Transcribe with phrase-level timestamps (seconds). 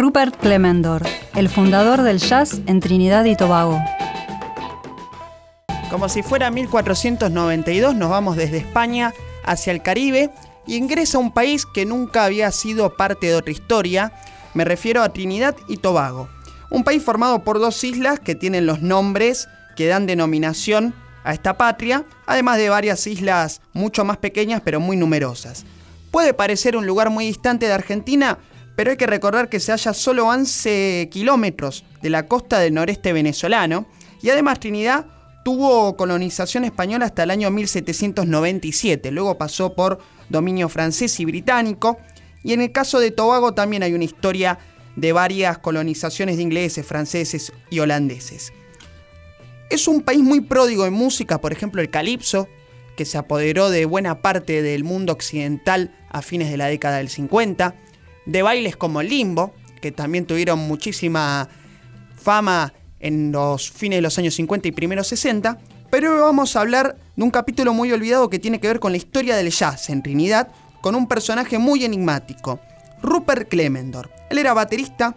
[0.00, 1.02] Rupert Clemendor,
[1.34, 3.78] el fundador del jazz en Trinidad y Tobago.
[5.90, 9.12] Como si fuera 1492, nos vamos desde España
[9.44, 10.30] hacia el Caribe
[10.66, 14.14] y ingresa a un país que nunca había sido parte de otra historia.
[14.54, 16.30] Me refiero a Trinidad y Tobago.
[16.70, 20.94] Un país formado por dos islas que tienen los nombres que dan denominación
[21.24, 25.66] a esta patria, además de varias islas mucho más pequeñas pero muy numerosas.
[26.10, 28.38] Puede parecer un lugar muy distante de Argentina,
[28.80, 33.12] pero hay que recordar que se halla solo 11 kilómetros de la costa del noreste
[33.12, 33.84] venezolano
[34.22, 35.04] y además Trinidad
[35.44, 39.98] tuvo colonización española hasta el año 1797, luego pasó por
[40.30, 41.98] dominio francés y británico.
[42.42, 44.58] Y en el caso de Tobago también hay una historia
[44.96, 48.50] de varias colonizaciones de ingleses, franceses y holandeses.
[49.68, 52.48] Es un país muy pródigo en música, por ejemplo el calipso,
[52.96, 57.10] que se apoderó de buena parte del mundo occidental a fines de la década del
[57.10, 57.74] 50,
[58.30, 59.52] de bailes como limbo,
[59.82, 61.48] que también tuvieron muchísima
[62.16, 65.58] fama en los fines de los años 50 y primeros 60,
[65.90, 68.92] pero hoy vamos a hablar de un capítulo muy olvidado que tiene que ver con
[68.92, 70.48] la historia del jazz en Trinidad,
[70.80, 72.60] con un personaje muy enigmático,
[73.02, 74.12] Rupert Clemendor.
[74.30, 75.16] Él era baterista,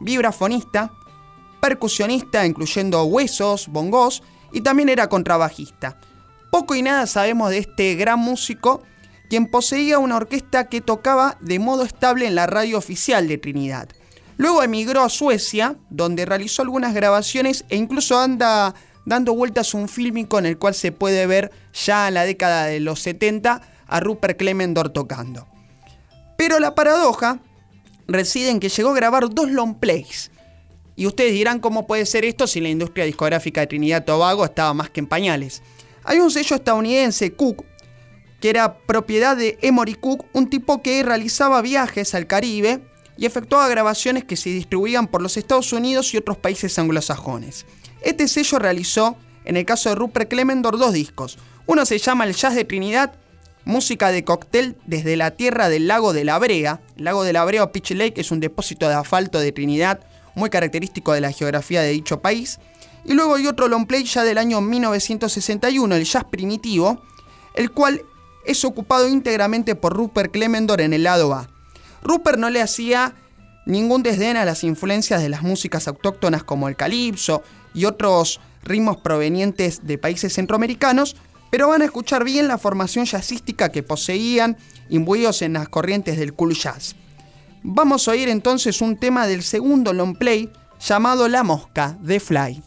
[0.00, 0.92] vibrafonista,
[1.60, 5.98] percusionista, incluyendo huesos, bongos, y también era contrabajista.
[6.52, 8.82] Poco y nada sabemos de este gran músico,
[9.32, 13.88] quien poseía una orquesta que tocaba de modo estable en la radio oficial de Trinidad.
[14.36, 18.74] Luego emigró a Suecia, donde realizó algunas grabaciones e incluso anda
[19.06, 22.80] dando vueltas un fílmico en el cual se puede ver ya en la década de
[22.80, 25.48] los 70 a Rupert Clemendor tocando.
[26.36, 27.40] Pero la paradoja
[28.06, 30.30] reside en que llegó a grabar dos long plays.
[30.94, 34.74] Y ustedes dirán cómo puede ser esto si la industria discográfica de Trinidad Tobago estaba
[34.74, 35.62] más que en pañales.
[36.04, 37.64] Hay un sello estadounidense, Cook,
[38.42, 42.80] que era propiedad de Emory Cook, un tipo que realizaba viajes al Caribe
[43.16, 47.66] y efectuaba grabaciones que se distribuían por los Estados Unidos y otros países anglosajones.
[48.02, 51.38] Este sello realizó, en el caso de Rupert Clemendor, dos discos.
[51.66, 53.14] Uno se llama El Jazz de Trinidad,
[53.64, 56.80] música de cóctel desde la tierra del lago de la Brea.
[56.96, 60.00] El lago de la Brea o Pitch Lake es un depósito de asfalto de Trinidad
[60.34, 62.58] muy característico de la geografía de dicho país.
[63.04, 67.00] Y luego hay otro long play ya del año 1961, el jazz primitivo,
[67.54, 68.02] el cual
[68.44, 71.48] es ocupado íntegramente por Rupert Clemendor en el lado A.
[72.02, 73.14] Rupert no le hacía
[73.66, 77.42] ningún desdén a las influencias de las músicas autóctonas como el calipso
[77.74, 81.16] y otros ritmos provenientes de países centroamericanos,
[81.50, 84.56] pero van a escuchar bien la formación jazzística que poseían,
[84.88, 86.96] imbuidos en las corrientes del cool jazz.
[87.62, 92.62] Vamos a oír entonces un tema del segundo long play llamado La Mosca de Fly.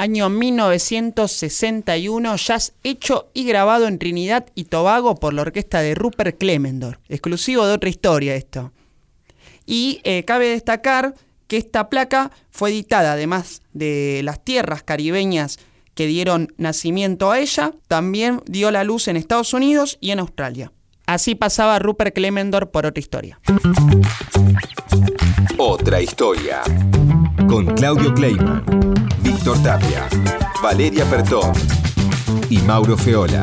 [0.00, 6.38] Año 1961, jazz hecho y grabado en Trinidad y Tobago por la orquesta de Rupert
[6.38, 7.00] Clemendor.
[7.10, 8.72] Exclusivo de otra historia esto.
[9.66, 11.14] Y eh, cabe destacar
[11.48, 15.58] que esta placa fue editada, además de las tierras caribeñas
[15.94, 20.72] que dieron nacimiento a ella, también dio la luz en Estados Unidos y en Australia.
[21.04, 23.38] Así pasaba Rupert Clemendor por otra historia.
[25.58, 26.62] Otra historia.
[27.48, 28.64] Con Claudio Kleiman,
[29.42, 30.06] Víctor Tapia,
[30.62, 31.54] Valeria Pertón
[32.50, 33.40] y Mauro Feola.